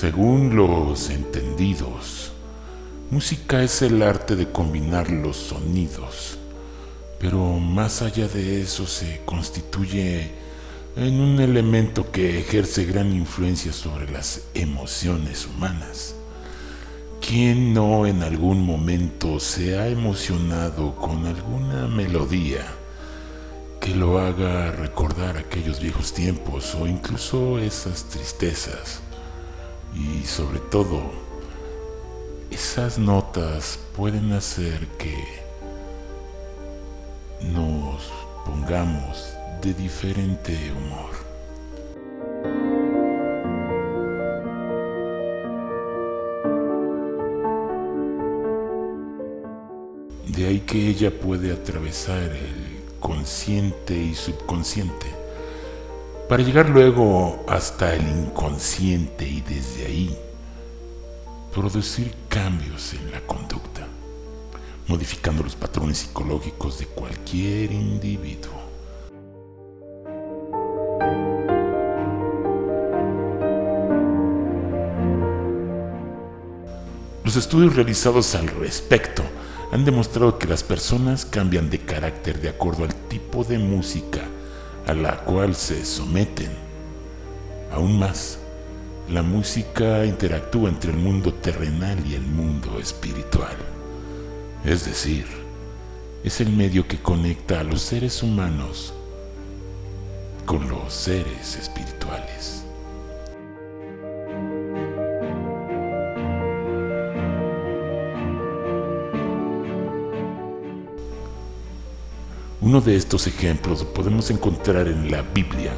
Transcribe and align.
Según 0.00 0.56
los 0.56 1.10
entendidos, 1.10 2.32
música 3.10 3.62
es 3.62 3.82
el 3.82 4.02
arte 4.02 4.34
de 4.34 4.50
combinar 4.50 5.10
los 5.10 5.36
sonidos, 5.36 6.38
pero 7.18 7.58
más 7.58 8.00
allá 8.00 8.26
de 8.26 8.62
eso 8.62 8.86
se 8.86 9.20
constituye 9.26 10.30
en 10.96 11.20
un 11.20 11.38
elemento 11.38 12.10
que 12.10 12.38
ejerce 12.38 12.86
gran 12.86 13.12
influencia 13.12 13.74
sobre 13.74 14.10
las 14.10 14.44
emociones 14.54 15.46
humanas. 15.46 16.14
¿Quién 17.20 17.74
no 17.74 18.06
en 18.06 18.22
algún 18.22 18.64
momento 18.64 19.38
se 19.38 19.78
ha 19.78 19.86
emocionado 19.86 20.96
con 20.96 21.26
alguna 21.26 21.88
melodía 21.88 22.64
que 23.82 23.94
lo 23.94 24.18
haga 24.18 24.72
recordar 24.72 25.36
aquellos 25.36 25.78
viejos 25.78 26.14
tiempos 26.14 26.74
o 26.74 26.86
incluso 26.86 27.58
esas 27.58 28.04
tristezas? 28.04 29.02
Y 29.94 30.24
sobre 30.24 30.58
todo, 30.58 31.00
esas 32.50 32.98
notas 32.98 33.78
pueden 33.96 34.32
hacer 34.32 34.86
que 34.98 35.24
nos 37.52 38.12
pongamos 38.44 39.34
de 39.62 39.74
diferente 39.74 40.56
humor. 40.72 41.10
De 50.28 50.46
ahí 50.46 50.60
que 50.60 50.88
ella 50.88 51.10
puede 51.10 51.52
atravesar 51.52 52.22
el 52.22 52.80
consciente 53.00 53.94
y 53.94 54.14
subconsciente 54.14 55.19
para 56.30 56.44
llegar 56.44 56.68
luego 56.68 57.44
hasta 57.48 57.92
el 57.92 58.06
inconsciente 58.06 59.26
y 59.26 59.40
desde 59.40 59.86
ahí 59.86 60.16
producir 61.52 62.14
cambios 62.28 62.94
en 62.94 63.10
la 63.10 63.20
conducta, 63.22 63.84
modificando 64.86 65.42
los 65.42 65.56
patrones 65.56 65.98
psicológicos 65.98 66.78
de 66.78 66.86
cualquier 66.86 67.72
individuo. 67.72 68.52
Los 77.24 77.34
estudios 77.34 77.74
realizados 77.74 78.36
al 78.36 78.46
respecto 78.46 79.24
han 79.72 79.84
demostrado 79.84 80.38
que 80.38 80.46
las 80.46 80.62
personas 80.62 81.26
cambian 81.26 81.70
de 81.70 81.80
carácter 81.80 82.40
de 82.40 82.50
acuerdo 82.50 82.84
al 82.84 82.94
tipo 82.94 83.42
de 83.42 83.58
música 83.58 84.29
a 84.86 84.94
la 84.94 85.16
cual 85.18 85.54
se 85.54 85.84
someten. 85.84 86.50
Aún 87.72 87.98
más, 87.98 88.38
la 89.08 89.22
música 89.22 90.04
interactúa 90.04 90.68
entre 90.68 90.92
el 90.92 90.96
mundo 90.96 91.34
terrenal 91.34 91.98
y 92.06 92.14
el 92.14 92.22
mundo 92.22 92.78
espiritual. 92.78 93.56
Es 94.64 94.84
decir, 94.84 95.26
es 96.22 96.40
el 96.40 96.50
medio 96.50 96.86
que 96.86 97.00
conecta 97.00 97.60
a 97.60 97.64
los 97.64 97.80
seres 97.80 98.22
humanos 98.22 98.92
con 100.46 100.68
los 100.68 100.92
seres 100.92 101.56
espirituales. 101.56 102.64
Uno 112.62 112.82
de 112.82 112.94
estos 112.94 113.26
ejemplos 113.26 113.84
podemos 113.84 114.30
encontrar 114.30 114.86
en 114.86 115.10
la 115.10 115.22
Biblia, 115.22 115.72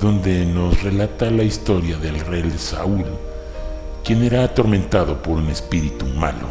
donde 0.00 0.46
nos 0.46 0.80
relata 0.80 1.28
la 1.28 1.42
historia 1.42 1.96
del 1.96 2.20
rey 2.20 2.48
Saúl, 2.56 3.04
quien 4.04 4.22
era 4.22 4.44
atormentado 4.44 5.20
por 5.20 5.38
un 5.38 5.48
espíritu 5.48 6.06
malo, 6.06 6.46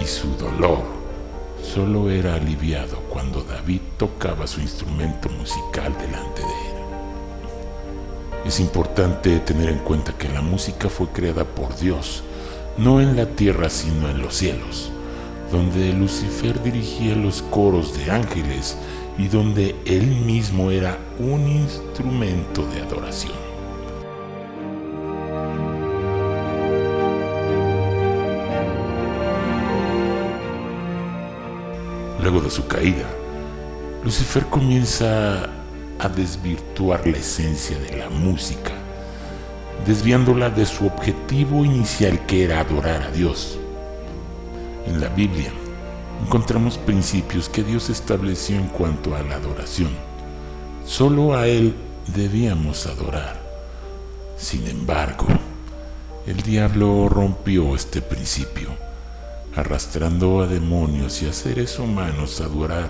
y 0.00 0.04
su 0.04 0.28
dolor 0.36 0.84
solo 1.60 2.08
era 2.08 2.36
aliviado 2.36 3.00
cuando 3.08 3.42
David 3.42 3.80
tocaba 3.96 4.46
su 4.46 4.60
instrumento 4.60 5.28
musical 5.30 5.92
delante 5.98 6.42
de 6.42 6.46
él. 6.46 6.76
Es 8.46 8.60
importante 8.60 9.40
tener 9.40 9.70
en 9.70 9.78
cuenta 9.78 10.12
que 10.12 10.28
la 10.28 10.40
música 10.40 10.88
fue 10.88 11.08
creada 11.08 11.44
por 11.44 11.76
Dios, 11.80 12.22
no 12.76 13.00
en 13.00 13.16
la 13.16 13.26
tierra 13.26 13.70
sino 13.70 14.08
en 14.08 14.22
los 14.22 14.36
cielos 14.36 14.92
donde 15.50 15.92
Lucifer 15.92 16.62
dirigía 16.62 17.14
los 17.14 17.42
coros 17.42 17.96
de 17.96 18.10
ángeles 18.10 18.76
y 19.16 19.28
donde 19.28 19.74
él 19.84 20.06
mismo 20.06 20.70
era 20.70 20.98
un 21.18 21.48
instrumento 21.48 22.66
de 22.66 22.82
adoración. 22.82 23.48
Luego 32.20 32.40
de 32.40 32.50
su 32.50 32.66
caída, 32.66 33.06
Lucifer 34.04 34.44
comienza 34.46 35.44
a 35.98 36.08
desvirtuar 36.08 37.06
la 37.06 37.18
esencia 37.18 37.78
de 37.78 37.96
la 37.96 38.10
música, 38.10 38.72
desviándola 39.86 40.50
de 40.50 40.66
su 40.66 40.86
objetivo 40.86 41.64
inicial 41.64 42.24
que 42.26 42.44
era 42.44 42.60
adorar 42.60 43.02
a 43.02 43.10
Dios. 43.10 43.58
En 44.88 45.02
la 45.02 45.08
Biblia 45.08 45.52
encontramos 46.24 46.78
principios 46.78 47.50
que 47.50 47.62
Dios 47.62 47.90
estableció 47.90 48.56
en 48.56 48.68
cuanto 48.68 49.14
a 49.14 49.22
la 49.22 49.34
adoración. 49.34 49.90
Solo 50.86 51.34
a 51.34 51.46
Él 51.46 51.74
debíamos 52.16 52.86
adorar. 52.86 53.38
Sin 54.38 54.66
embargo, 54.66 55.26
el 56.26 56.40
diablo 56.40 57.06
rompió 57.10 57.74
este 57.74 58.00
principio, 58.00 58.70
arrastrando 59.54 60.40
a 60.40 60.46
demonios 60.46 61.20
y 61.20 61.28
a 61.28 61.34
seres 61.34 61.78
humanos 61.78 62.40
a 62.40 62.44
adorar 62.44 62.88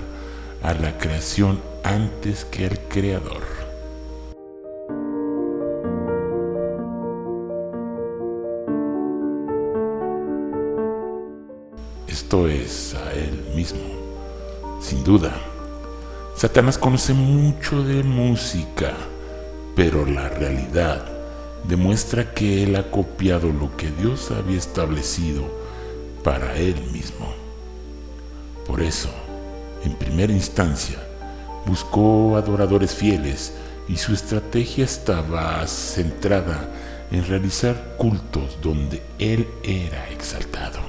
a 0.63 0.75
la 0.75 0.99
creación 0.99 1.61
antes 1.83 2.45
que 2.45 2.67
al 2.67 2.79
Creador. 2.89 3.58
Esto 12.29 12.47
es 12.47 12.95
a 12.95 13.15
Él 13.15 13.43
mismo. 13.55 13.81
Sin 14.83 15.03
duda, 15.03 15.33
Satanás 16.37 16.77
conoce 16.77 17.15
mucho 17.15 17.83
de 17.83 18.03
música, 18.03 18.93
pero 19.75 20.05
la 20.05 20.29
realidad 20.29 21.07
demuestra 21.65 22.35
que 22.35 22.65
Él 22.65 22.77
ha 22.77 22.91
copiado 22.91 23.51
lo 23.51 23.75
que 23.79 23.91
Dios 23.91 24.31
había 24.31 24.59
establecido 24.59 25.43
para 26.23 26.55
Él 26.59 26.75
mismo. 26.93 27.33
Por 28.67 28.83
eso, 28.83 29.09
en 29.83 29.95
primera 29.95 30.35
instancia, 30.35 30.99
buscó 31.65 32.37
adoradores 32.37 32.95
fieles 32.95 33.55
y 33.89 33.97
su 33.97 34.13
estrategia 34.13 34.85
estaba 34.85 35.67
centrada 35.67 36.69
en 37.11 37.27
realizar 37.27 37.95
cultos 37.97 38.59
donde 38.61 39.03
Él 39.19 39.49
era 39.63 40.11
exaltado. 40.11 40.88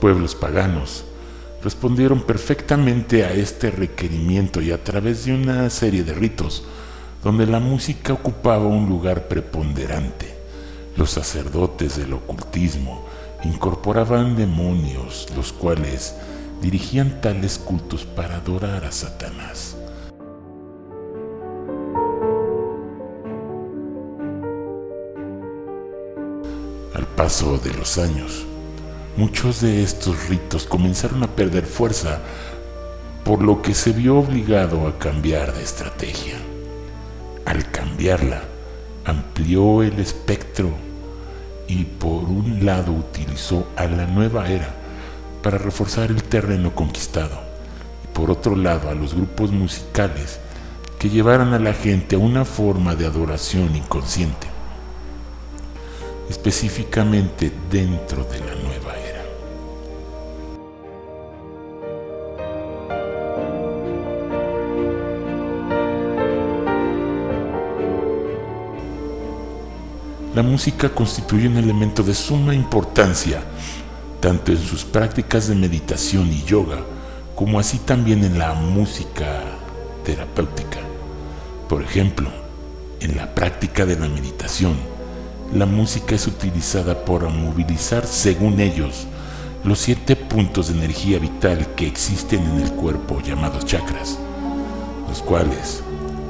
Pueblos 0.00 0.34
paganos 0.34 1.04
respondieron 1.62 2.22
perfectamente 2.22 3.24
a 3.24 3.32
este 3.32 3.70
requerimiento 3.70 4.62
y 4.62 4.72
a 4.72 4.82
través 4.82 5.26
de 5.26 5.34
una 5.34 5.68
serie 5.68 6.02
de 6.04 6.14
ritos 6.14 6.64
donde 7.22 7.46
la 7.46 7.60
música 7.60 8.14
ocupaba 8.14 8.64
un 8.64 8.88
lugar 8.88 9.28
preponderante. 9.28 10.34
Los 10.96 11.10
sacerdotes 11.10 11.98
del 11.98 12.14
ocultismo 12.14 13.04
incorporaban 13.44 14.36
demonios, 14.36 15.28
los 15.36 15.52
cuales 15.52 16.14
dirigían 16.62 17.20
tales 17.20 17.58
cultos 17.58 18.04
para 18.04 18.36
adorar 18.36 18.84
a 18.86 18.92
Satanás. 18.92 19.76
Al 26.94 27.06
paso 27.06 27.58
de 27.58 27.72
los 27.74 27.98
años, 27.98 28.46
Muchos 29.20 29.60
de 29.60 29.82
estos 29.82 30.30
ritos 30.30 30.64
comenzaron 30.64 31.22
a 31.22 31.26
perder 31.26 31.66
fuerza, 31.66 32.20
por 33.22 33.42
lo 33.42 33.60
que 33.60 33.74
se 33.74 33.92
vio 33.92 34.16
obligado 34.18 34.86
a 34.86 34.98
cambiar 34.98 35.52
de 35.52 35.62
estrategia. 35.62 36.36
Al 37.44 37.70
cambiarla, 37.70 38.40
amplió 39.04 39.82
el 39.82 39.98
espectro 39.98 40.70
y 41.68 41.84
por 41.84 42.24
un 42.30 42.64
lado 42.64 42.92
utilizó 42.92 43.68
a 43.76 43.84
la 43.84 44.06
nueva 44.06 44.48
era 44.48 44.74
para 45.42 45.58
reforzar 45.58 46.08
el 46.08 46.22
terreno 46.22 46.74
conquistado 46.74 47.42
y 48.02 48.16
por 48.16 48.30
otro 48.30 48.56
lado 48.56 48.88
a 48.88 48.94
los 48.94 49.12
grupos 49.12 49.52
musicales 49.52 50.40
que 50.98 51.10
llevaran 51.10 51.52
a 51.52 51.58
la 51.58 51.74
gente 51.74 52.16
a 52.16 52.20
una 52.20 52.46
forma 52.46 52.94
de 52.94 53.04
adoración 53.04 53.76
inconsciente, 53.76 54.46
específicamente 56.30 57.52
dentro 57.70 58.24
de 58.24 58.38
la 58.38 58.54
nueva 58.54 58.69
la 70.34 70.42
música 70.44 70.88
constituye 70.88 71.48
un 71.48 71.56
elemento 71.56 72.04
de 72.04 72.14
suma 72.14 72.54
importancia, 72.54 73.42
tanto 74.20 74.52
en 74.52 74.58
sus 74.58 74.84
prácticas 74.84 75.48
de 75.48 75.56
meditación 75.56 76.28
y 76.32 76.44
yoga, 76.44 76.78
como 77.34 77.58
así 77.58 77.78
también 77.78 78.22
en 78.22 78.38
la 78.38 78.54
música 78.54 79.42
terapéutica. 80.04 80.78
Por 81.68 81.82
ejemplo, 81.82 82.30
en 83.00 83.16
la 83.16 83.34
práctica 83.34 83.84
de 83.84 83.98
la 83.98 84.08
meditación, 84.08 84.74
la 85.52 85.66
música 85.66 86.14
es 86.14 86.28
utilizada 86.28 87.04
para 87.04 87.28
movilizar, 87.28 88.06
según 88.06 88.60
ellos, 88.60 89.08
los 89.64 89.80
siete 89.80 90.14
puntos 90.14 90.68
de 90.68 90.78
energía 90.78 91.18
vital 91.18 91.74
que 91.74 91.88
existen 91.88 92.40
en 92.44 92.60
el 92.60 92.72
cuerpo 92.72 93.20
llamados 93.20 93.66
chakras, 93.66 94.16
los 95.08 95.22
cuales 95.22 95.82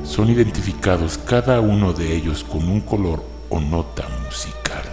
son 0.05 0.31
identificados 0.31 1.19
cada 1.19 1.61
uno 1.61 1.93
de 1.93 2.17
ellos 2.17 2.44
con 2.44 2.67
un 2.67 2.81
color 2.81 3.30
o 3.50 3.61
nota 3.61 4.08
musical. 4.25 4.85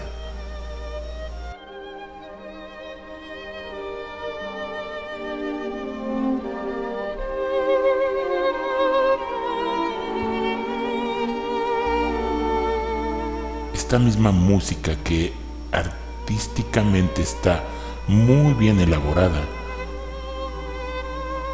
Esta 13.74 14.00
misma 14.00 14.32
música 14.32 14.96
que 15.04 15.34
artísticamente 15.72 17.22
está 17.22 17.64
muy 18.08 18.54
bien 18.54 18.80
elaborada, 18.82 19.42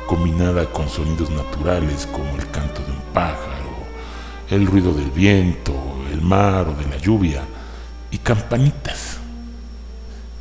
combinada 0.08 0.66
con 0.72 0.90
sonidos 0.90 1.30
naturales 1.30 2.08
como 2.08 2.36
el 2.36 2.50
canto 2.50 2.82
de 2.82 2.92
un 2.92 3.02
pájaro, 3.14 3.74
el 4.50 4.66
ruido 4.66 4.94
del 4.94 5.12
viento, 5.12 5.74
el 6.14 6.22
mar 6.22 6.68
o 6.70 6.74
de 6.74 6.86
la 6.88 6.98
lluvia, 6.98 7.44
y 8.12 8.20
campanitas. 8.20 9.18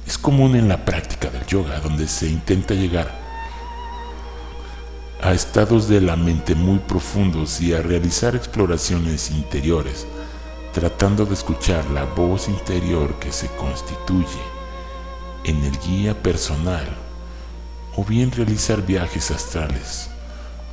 Es 0.06 0.18
común 0.18 0.54
en 0.56 0.68
la 0.68 0.84
práctica 0.84 1.30
del 1.30 1.46
yoga, 1.46 1.80
donde 1.80 2.06
se 2.06 2.28
intenta 2.28 2.74
llegar 2.74 3.10
a 5.22 5.32
estados 5.32 5.88
de 5.88 6.00
la 6.00 6.16
mente 6.16 6.54
muy 6.54 6.78
profundos 6.80 7.60
y 7.60 7.72
a 7.72 7.80
realizar 7.80 8.36
exploraciones 8.36 9.30
interiores, 9.30 10.06
tratando 10.72 11.24
de 11.24 11.34
escuchar 11.34 11.88
la 11.90 12.04
voz 12.04 12.48
interior 12.48 13.18
que 13.18 13.32
se 13.32 13.46
constituye 13.48 14.42
en 15.44 15.62
el 15.64 15.78
guía 15.78 16.20
personal 16.20 16.86
o 17.96 18.04
bien 18.04 18.30
realizar 18.32 18.84
viajes 18.84 19.30
astrales 19.30 20.10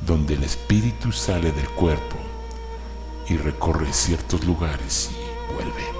donde 0.06 0.34
el 0.34 0.44
espíritu 0.44 1.12
sale 1.12 1.52
del 1.52 1.68
cuerpo 1.70 2.29
y 3.30 3.36
recorre 3.36 3.92
ciertos 3.92 4.44
lugares 4.44 5.10
y 5.12 5.54
vuelve. 5.54 5.99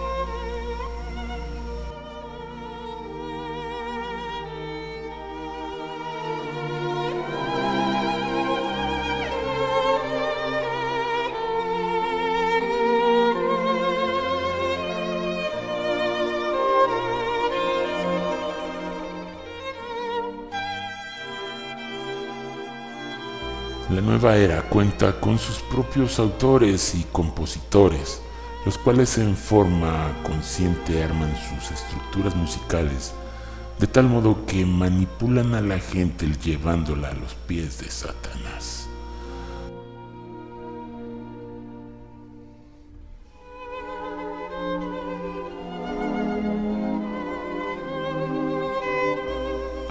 Nueva 24.10 24.36
era 24.36 24.62
cuenta 24.62 25.20
con 25.20 25.38
sus 25.38 25.60
propios 25.60 26.18
autores 26.18 26.96
y 26.96 27.04
compositores, 27.12 28.20
los 28.66 28.76
cuales 28.76 29.16
en 29.18 29.36
forma 29.36 30.16
consciente 30.24 31.04
arman 31.04 31.32
sus 31.36 31.70
estructuras 31.70 32.34
musicales, 32.34 33.12
de 33.78 33.86
tal 33.86 34.08
modo 34.08 34.44
que 34.46 34.66
manipulan 34.66 35.54
a 35.54 35.60
la 35.60 35.78
gente 35.78 36.26
llevándola 36.42 37.10
a 37.10 37.14
los 37.14 37.34
pies 37.34 37.78
de 37.78 37.88
Satanás. 37.88 38.88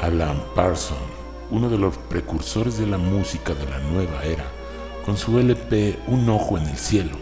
Alan 0.02 0.44
Parsons 0.56 1.19
uno 1.52 1.70
de 1.70 1.78
los 1.78 1.98
precursores 1.98 2.78
de 2.78 2.86
la 2.86 2.98
música 2.98 3.54
de 3.54 3.66
la 3.66 3.80
nueva 3.80 4.24
era, 4.24 4.46
con 5.06 5.18
su 5.18 5.40
LP 5.40 6.00
Un 6.08 6.30
ojo 6.30 6.58
en 6.58 6.68
el 6.68 6.78
cielo, 6.78 7.18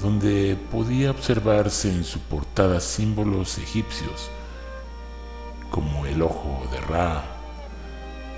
donde 0.00 0.56
podía 0.70 1.10
observarse 1.10 1.90
en 1.90 2.04
su 2.04 2.18
portada 2.20 2.80
símbolos 2.80 3.58
egipcios, 3.58 4.30
como 5.70 6.06
el 6.06 6.22
ojo 6.22 6.66
de 6.72 6.80
Ra, 6.80 7.24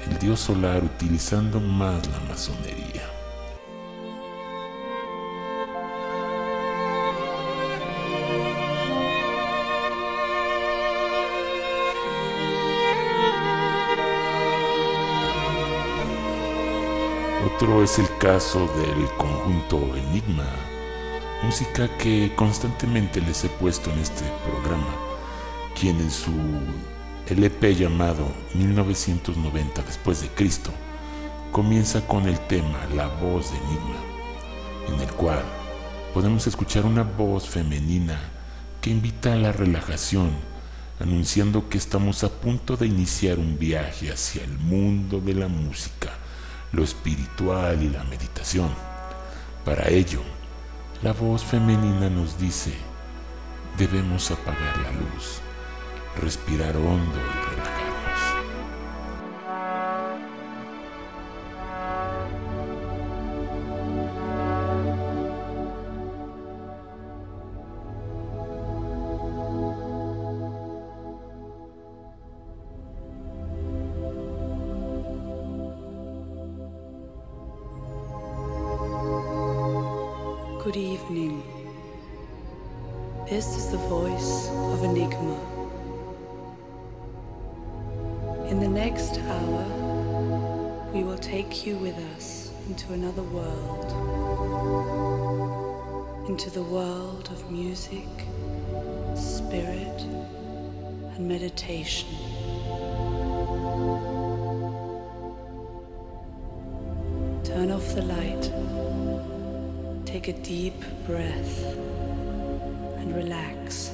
el 0.08 0.18
dios 0.18 0.40
solar 0.40 0.82
utilizando 0.84 1.60
más 1.60 2.06
la 2.08 2.20
masonería. 2.28 3.19
Otro 17.62 17.82
es 17.82 17.98
el 17.98 18.08
caso 18.16 18.60
del 18.68 19.06
conjunto 19.18 19.94
Enigma, 19.94 20.46
música 21.42 21.94
que 21.98 22.32
constantemente 22.34 23.20
les 23.20 23.44
he 23.44 23.50
puesto 23.50 23.90
en 23.90 23.98
este 23.98 24.24
programa, 24.46 24.88
quien 25.78 26.00
en 26.00 26.10
su 26.10 26.32
LP 27.28 27.74
llamado 27.74 28.26
1990 28.54 29.82
después 29.82 30.22
de 30.22 30.28
Cristo 30.28 30.70
comienza 31.52 32.00
con 32.06 32.26
el 32.26 32.40
tema 32.46 32.78
La 32.96 33.08
voz 33.08 33.52
de 33.52 33.58
Enigma, 33.58 34.00
en 34.88 35.00
el 35.06 35.12
cual 35.12 35.42
podemos 36.14 36.46
escuchar 36.46 36.86
una 36.86 37.02
voz 37.02 37.46
femenina 37.46 38.18
que 38.80 38.88
invita 38.88 39.34
a 39.34 39.36
la 39.36 39.52
relajación, 39.52 40.30
anunciando 40.98 41.68
que 41.68 41.76
estamos 41.76 42.24
a 42.24 42.30
punto 42.30 42.78
de 42.78 42.86
iniciar 42.86 43.38
un 43.38 43.58
viaje 43.58 44.10
hacia 44.10 44.44
el 44.44 44.56
mundo 44.56 45.20
de 45.20 45.34
la 45.34 45.48
música 45.48 46.19
lo 46.72 46.84
espiritual 46.84 47.82
y 47.82 47.88
la 47.88 48.04
meditación. 48.04 48.70
Para 49.64 49.88
ello, 49.88 50.22
la 51.02 51.12
voz 51.12 51.44
femenina 51.44 52.08
nos 52.10 52.38
dice, 52.38 52.74
debemos 53.78 54.30
apagar 54.30 54.78
la 54.78 54.92
luz, 54.92 55.40
respirar 56.20 56.76
hondo 56.76 57.39
Good 80.64 80.76
evening. 80.76 81.42
This 83.30 83.56
is 83.56 83.70
the 83.70 83.78
voice 83.78 84.50
of 84.50 84.84
Enigma. 84.84 85.40
In 88.50 88.60
the 88.60 88.68
next 88.68 89.18
hour, 89.20 89.64
we 90.92 91.02
will 91.02 91.16
take 91.16 91.64
you 91.64 91.76
with 91.76 91.96
us 92.14 92.52
into 92.68 92.92
another 92.92 93.22
world. 93.22 93.90
Into 96.28 96.50
the 96.50 96.62
world 96.62 97.30
of 97.30 97.50
music, 97.50 98.10
spirit, 99.16 100.02
and 101.14 101.26
meditation. 101.26 102.10
Take 110.22 110.36
a 110.36 110.42
deep 110.42 110.74
breath 111.06 111.64
and 112.98 113.16
relax. 113.16 113.90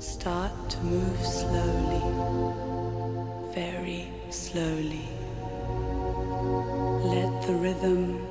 Start 0.00 0.50
to 0.70 0.78
move 0.78 1.24
slowly, 1.24 2.02
very 3.54 4.08
slowly. 4.30 5.06
Let 7.14 7.46
the 7.46 7.54
rhythm 7.54 8.26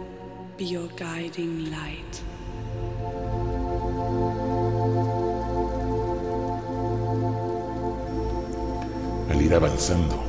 be 0.58 0.66
your 0.66 0.90
guiding 0.98 1.72
light. 1.72 2.22
Al 9.30 9.42
ir 9.42 9.54
avanzando, 9.54 10.29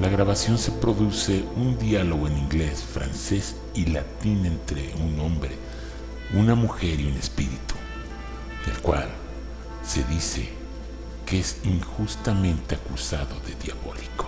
la 0.00 0.08
grabación 0.08 0.58
se 0.58 0.70
produce 0.70 1.44
un 1.56 1.76
diálogo 1.76 2.28
en 2.28 2.38
inglés, 2.38 2.84
francés 2.84 3.56
y 3.74 3.86
latín 3.86 4.46
entre 4.46 4.94
un 4.94 5.18
hombre, 5.18 5.50
una 6.34 6.54
mujer 6.54 7.00
y 7.00 7.06
un 7.06 7.14
espíritu, 7.14 7.74
el 8.70 8.80
cual 8.80 9.08
se 9.84 10.04
dice 10.04 10.48
que 11.26 11.40
es 11.40 11.58
injustamente 11.64 12.76
acusado 12.76 13.40
de 13.40 13.54
diabólico. 13.56 14.27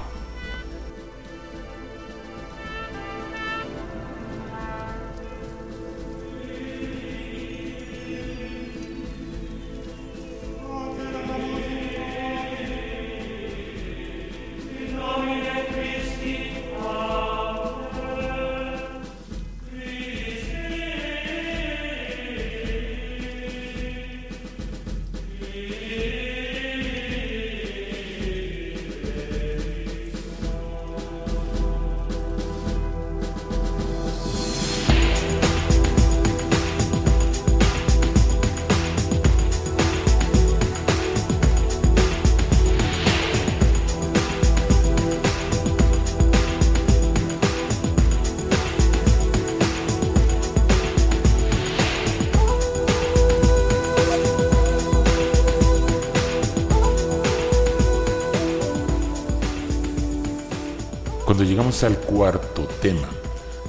Tema, 62.81 63.09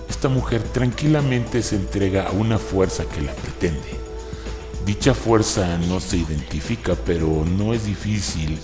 esta 0.09 0.29
mujer 0.29 0.63
tranquilamente 0.63 1.61
se 1.61 1.75
entrega 1.75 2.27
a 2.27 2.31
una 2.31 2.57
fuerza 2.57 3.05
que 3.05 3.21
la 3.21 3.33
pretende. 3.33 3.99
Dicha 4.85 5.13
fuerza 5.13 5.77
no 5.77 5.99
se 5.99 6.17
identifica, 6.17 6.95
pero 7.05 7.45
no 7.45 7.73
es 7.73 7.85
difícil 7.85 8.57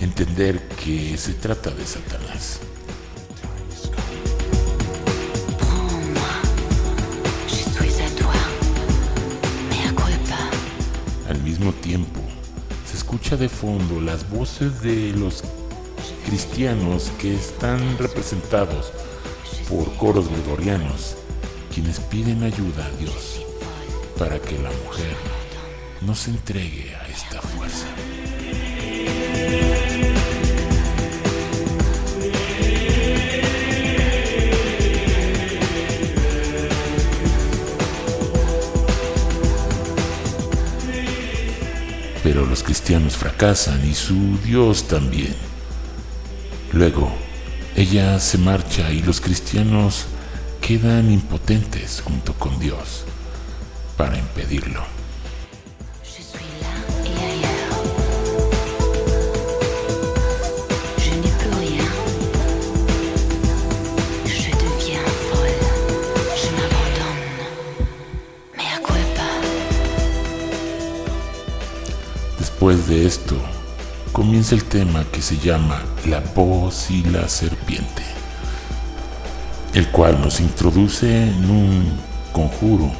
entender 0.00 0.60
que 0.82 1.16
se 1.16 1.34
trata 1.34 1.70
de 1.70 1.84
Satanás. 1.84 2.60
Al 11.28 11.42
mismo 11.42 11.72
tiempo, 11.72 12.20
se 12.88 12.96
escucha 12.96 13.36
de 13.36 13.48
fondo 13.48 14.00
las 14.00 14.28
voces 14.30 14.82
de 14.82 15.12
los 15.12 15.42
cristianos 16.24 17.10
que 17.18 17.34
están 17.34 17.98
representados 17.98 18.92
por 19.70 19.94
coros 19.96 20.28
gregorianos, 20.28 21.16
quienes 21.72 22.00
piden 22.00 22.42
ayuda 22.42 22.86
a 22.86 22.90
Dios 22.98 23.40
para 24.18 24.40
que 24.40 24.58
la 24.58 24.70
mujer 24.84 25.16
no 26.00 26.14
se 26.16 26.30
entregue 26.30 26.92
a 26.96 27.06
esta 27.06 27.40
fuerza. 27.40 27.86
Pero 42.24 42.44
los 42.44 42.64
cristianos 42.64 43.16
fracasan 43.16 43.88
y 43.88 43.94
su 43.94 44.36
Dios 44.44 44.88
también. 44.88 45.34
Luego, 46.72 47.10
ella 47.76 48.18
se 48.18 48.38
marcha 48.38 48.92
y 48.92 49.00
los 49.00 49.20
cristianos 49.20 50.06
quedan 50.60 51.10
impotentes 51.10 52.02
junto 52.04 52.34
con 52.34 52.58
Dios 52.58 53.04
para 53.96 54.18
impedirlo. 54.18 54.84
Después 72.38 72.88
de 72.88 73.06
esto, 73.06 73.36
comienza 74.12 74.54
el 74.54 74.64
tema 74.64 75.04
que 75.12 75.22
se 75.22 75.38
llama 75.38 75.82
La 76.06 76.20
voz 76.34 76.90
y 76.90 77.02
la 77.04 77.28
serpiente, 77.28 78.02
el 79.74 79.88
cual 79.90 80.20
nos 80.20 80.40
introduce 80.40 81.24
en 81.28 81.50
un 81.50 81.92
conjuro 82.32 82.90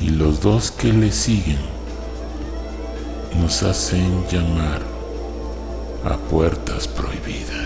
y 0.00 0.10
los 0.10 0.40
dos 0.40 0.70
que 0.70 0.92
le 0.92 1.12
siguen 1.12 1.58
nos 3.40 3.62
hacen 3.62 4.24
llamar 4.30 4.82
a 6.04 6.16
puertas 6.16 6.88
prohibidas. 6.88 7.57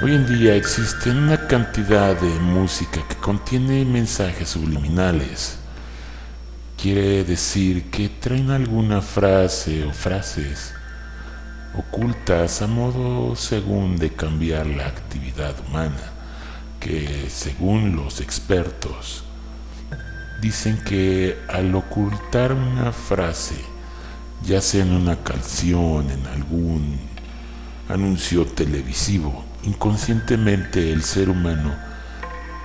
Hoy 0.00 0.14
en 0.14 0.28
día 0.28 0.54
existe 0.54 1.10
una 1.10 1.48
cantidad 1.48 2.14
de 2.14 2.28
música 2.38 3.00
que 3.08 3.16
contiene 3.16 3.84
mensajes 3.84 4.50
subliminales, 4.50 5.58
quiere 6.80 7.24
decir 7.24 7.90
que 7.90 8.08
traen 8.08 8.52
alguna 8.52 9.00
frase 9.02 9.82
o 9.82 9.92
frases 9.92 10.72
ocultas 11.76 12.62
a 12.62 12.68
modo 12.68 13.34
según 13.34 13.96
de 13.96 14.10
cambiar 14.10 14.66
la 14.66 14.86
actividad 14.86 15.56
humana, 15.66 16.12
que 16.78 17.26
según 17.28 17.96
los 17.96 18.20
expertos 18.20 19.24
dicen 20.40 20.78
que 20.84 21.40
al 21.48 21.74
ocultar 21.74 22.52
una 22.52 22.92
frase, 22.92 23.56
ya 24.44 24.60
sea 24.60 24.82
en 24.84 24.92
una 24.92 25.16
canción, 25.24 26.08
en 26.08 26.24
algún 26.28 27.00
anuncio 27.88 28.46
televisivo, 28.46 29.47
inconscientemente 29.68 30.92
el 30.92 31.02
ser 31.02 31.28
humano 31.28 31.74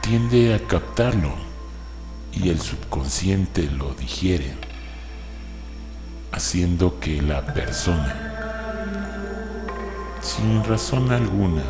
tiende 0.01 0.55
a 0.55 0.59
captarlo 0.59 1.33
y 2.31 2.47
el 2.47 2.61
subconsciente 2.61 3.69
lo 3.69 3.93
digiere, 3.93 4.53
haciendo 6.31 7.01
que 7.01 7.21
la 7.21 7.45
persona 7.53 8.33
sin 10.21 10.63
razón 10.63 11.11
alguna 11.11 11.63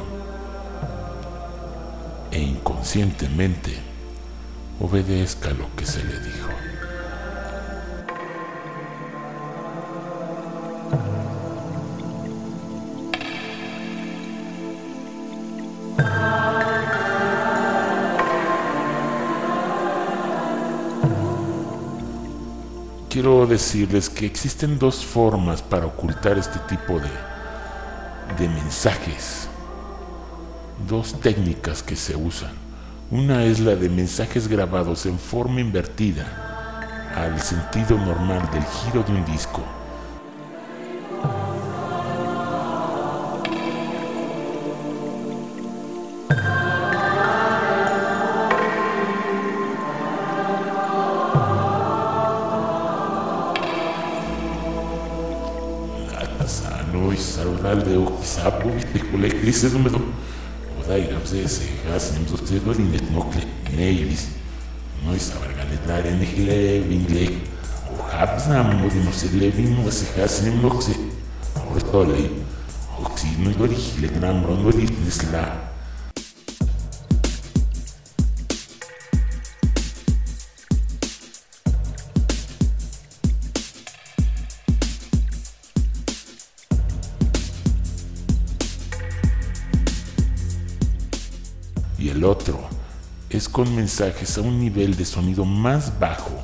e 2.29 2.39
inconscientemente 2.39 3.79
obedezca 4.79 5.49
lo 5.49 5.75
que 5.75 5.87
se 5.87 6.03
le 6.03 6.19
dijo. 6.19 6.49
Quiero 23.23 23.47
decirles 23.47 24.09
que 24.09 24.25
existen 24.25 24.77
dos 24.77 25.05
formas 25.05 25.61
para 25.61 25.85
ocultar 25.85 26.37
este 26.37 26.59
tipo 26.67 26.99
de 26.99 27.07
de 28.37 28.49
mensajes. 28.49 29.47
Dos 30.89 31.21
técnicas 31.21 31.81
que 31.81 31.95
se 31.95 32.17
usan. 32.17 32.51
Una 33.09 33.45
es 33.45 33.61
la 33.61 33.77
de 33.77 33.87
mensajes 33.87 34.49
grabados 34.49 35.05
en 35.05 35.17
forma 35.17 35.61
invertida 35.61 36.25
al 37.15 37.39
sentido 37.39 37.97
normal 37.97 38.41
del 38.51 38.65
giro 38.65 39.03
de 39.03 39.13
un 39.13 39.23
disco 39.23 39.61
από 58.45 58.73
τι 58.93 58.99
κολεκτρίσει 58.99 59.65
εδώ 59.65 59.77
με 59.77 59.89
το. 59.89 60.01
Ο 60.79 60.83
Δάιγραψε, 60.87 61.47
σε 61.47 61.61
χάσει 61.91 62.11
να 62.13 62.19
μην 62.19 62.27
το 62.31 62.37
ξέρω, 62.43 62.71
δεν 62.71 62.85
είναι 62.85 62.97
την 62.97 63.17
όκλη. 63.17 63.43
Ναι, 63.75 63.81
ει. 63.81 64.17
Νόη 65.05 65.17
στα 65.19 65.35
βαργαλέτα, 65.39 66.09
δεν 66.09 66.21
έχει. 66.21 67.41
Ο 67.99 68.03
χάπη 68.09 68.49
να 68.49 68.63
μου 68.63 68.89
δίνει, 68.89 69.37
λέει, 69.37 69.53
μου 69.67 69.89
σε 69.89 70.05
χάσει 70.19 70.43
να 70.43 70.49
μην 70.49 70.61
το 70.61 70.67
ξέρω. 70.67 70.97
Ο 72.99 73.09
ξύνο, 73.13 73.49
το 73.57 73.65
ρίχνει, 73.65 73.99
λέει. 73.99 74.11
Otro 92.23 92.59
es 93.29 93.49
con 93.49 93.75
mensajes 93.75 94.37
a 94.37 94.41
un 94.41 94.59
nivel 94.59 94.95
de 94.95 95.05
sonido 95.05 95.45
más 95.45 95.99
bajo 95.99 96.43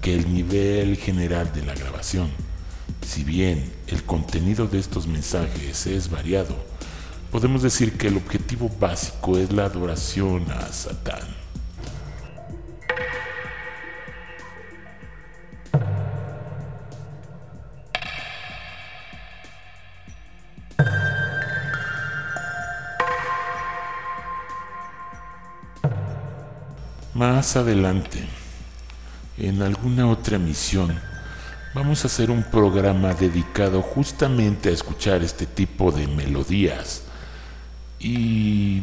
que 0.00 0.14
el 0.14 0.32
nivel 0.32 0.96
general 0.96 1.52
de 1.52 1.64
la 1.64 1.74
grabación. 1.74 2.30
Si 3.06 3.24
bien 3.24 3.72
el 3.86 4.04
contenido 4.04 4.66
de 4.66 4.78
estos 4.78 5.06
mensajes 5.06 5.86
es 5.86 6.10
variado, 6.10 6.54
podemos 7.32 7.62
decir 7.62 7.98
que 7.98 8.08
el 8.08 8.16
objetivo 8.16 8.70
básico 8.78 9.36
es 9.38 9.52
la 9.52 9.64
adoración 9.64 10.50
a 10.50 10.72
Satán. 10.72 11.47
Más 27.30 27.56
adelante, 27.56 28.26
en 29.36 29.60
alguna 29.60 30.08
otra 30.08 30.38
misión, 30.38 30.98
vamos 31.74 32.02
a 32.02 32.06
hacer 32.06 32.30
un 32.30 32.42
programa 32.42 33.12
dedicado 33.12 33.82
justamente 33.82 34.70
a 34.70 34.72
escuchar 34.72 35.22
este 35.22 35.44
tipo 35.44 35.92
de 35.92 36.06
melodías 36.06 37.02
y 37.98 38.80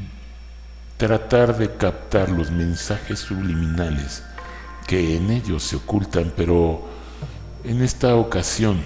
tratar 0.98 1.58
de 1.58 1.76
captar 1.76 2.30
los 2.30 2.52
mensajes 2.52 3.18
subliminales 3.18 4.22
que 4.86 5.18
en 5.18 5.32
ellos 5.32 5.64
se 5.64 5.78
ocultan, 5.78 6.32
pero 6.38 6.88
en 7.64 7.82
esta 7.82 8.14
ocasión 8.16 8.80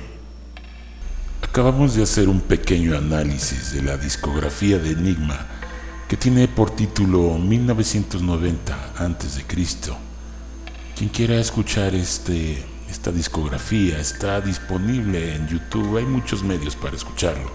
acabamos 1.44 1.96
de 1.96 2.04
hacer 2.04 2.30
un 2.30 2.40
pequeño 2.40 2.98
análisis 2.98 3.74
de 3.74 3.82
la 3.82 3.98
discografía 3.98 4.80
de 4.80 4.92
Enigma 4.92 5.59
que 6.10 6.18
tiene 6.18 6.48
por 6.48 6.72
título 6.72 7.38
1990 7.38 8.94
a.C. 8.98 9.46
Quien 10.98 11.10
quiera 11.12 11.36
escuchar 11.36 11.94
este, 11.94 12.66
esta 12.90 13.12
discografía 13.12 14.00
está 14.00 14.42
disponible 14.42 15.36
en 15.36 15.48
YouTube, 15.48 15.98
hay 15.98 16.06
muchos 16.06 16.42
medios 16.42 16.76
para 16.76 16.96
escucharlo, 16.96 17.52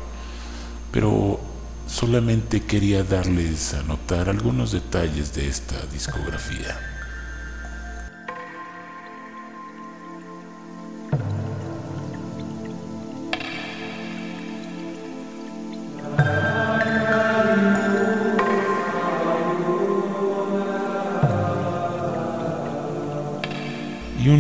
pero 0.93 1.41
solamente 1.89 2.63
quería 2.63 3.03
darles 3.03 3.75
a 3.75 3.83
notar 3.83 4.29
algunos 4.29 4.71
detalles 4.71 5.35
de 5.35 5.49
esta 5.49 5.85
discografía. 5.93 6.94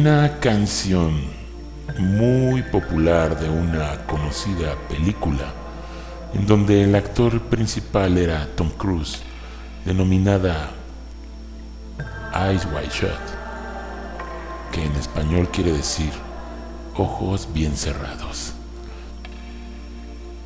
Una 0.06 0.38
canción 0.38 1.18
muy 1.98 2.60
popular 2.60 3.40
de 3.40 3.48
una 3.48 4.04
conocida 4.04 4.76
película 4.86 5.50
en 6.34 6.46
donde 6.46 6.82
el 6.82 6.94
actor 6.94 7.40
principal 7.44 8.18
era 8.18 8.46
Tom 8.54 8.68
Cruise, 8.76 9.22
denominada 9.86 10.72
Eyes 12.34 12.66
Wide 12.66 12.90
Shut, 12.92 13.24
que 14.72 14.84
en 14.84 14.92
español 14.92 15.48
quiere 15.50 15.72
decir 15.72 16.12
ojos 16.96 17.48
bien 17.54 17.74
cerrados. 17.74 18.52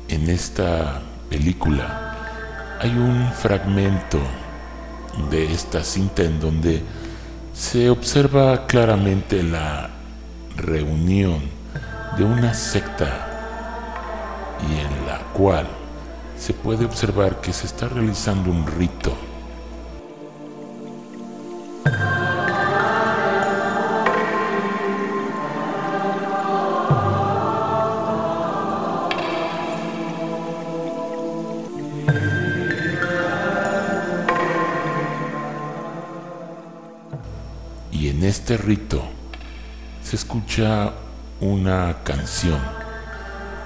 En 0.07 0.29
esta 0.29 1.01
película 1.29 2.15
hay 2.79 2.91
un 2.91 3.29
fragmento 3.33 4.19
de 5.29 5.51
esta 5.51 5.83
cinta 5.83 6.23
en 6.23 6.39
donde 6.39 6.81
se 7.59 7.89
observa 7.89 8.67
claramente 8.67 9.43
la 9.43 9.89
reunión 10.55 11.41
de 12.17 12.23
una 12.23 12.53
secta 12.53 13.27
y 14.61 14.79
en 14.79 15.05
la 15.05 15.19
cual 15.33 15.67
se 16.37 16.53
puede 16.53 16.85
observar 16.85 17.41
que 17.41 17.51
se 17.51 17.67
está 17.67 17.89
realizando 17.89 18.49
un 18.49 18.65
rito 18.65 19.13
este 38.29 38.57
rito 38.57 39.01
se 40.03 40.15
escucha 40.15 40.93
una 41.41 42.03
canción 42.03 42.59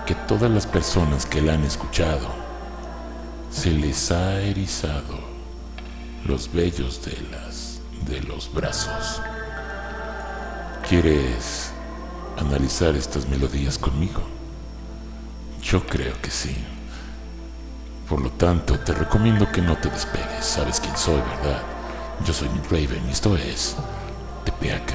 que 0.06 0.16
todas 0.16 0.50
las 0.50 0.66
personas 0.66 1.26
que 1.26 1.42
la 1.42 1.54
han 1.54 1.66
escuchado 1.66 2.30
se 3.52 3.72
les 3.72 4.10
ha 4.12 4.40
erizado 4.40 5.20
los 6.26 6.52
vellos 6.54 7.04
de, 7.04 7.18
las, 7.30 7.82
de 8.08 8.22
los 8.22 8.54
brazos. 8.54 9.22
¿Quieres 10.88 11.72
analizar 12.38 12.96
estas 12.96 13.28
melodías 13.28 13.78
conmigo? 13.78 14.22
Yo 15.62 15.86
creo 15.86 16.14
que 16.22 16.32
sí. 16.32 16.56
Por 18.08 18.22
lo 18.22 18.32
tanto, 18.32 18.80
te 18.80 18.94
recomiendo 18.94 19.52
que 19.52 19.62
no 19.62 19.76
te 19.78 19.90
despegues. 19.90 20.46
Sabes 20.46 20.80
quién 20.80 20.96
soy, 20.96 21.20
¿verdad? 21.22 21.62
Yo 22.26 22.32
soy 22.34 22.48
Nick 22.50 22.72
Raven 22.72 23.04
y 23.10 23.12
esto 23.12 23.36
es 23.36 23.76
the 24.46 24.52
bear 24.54 24.93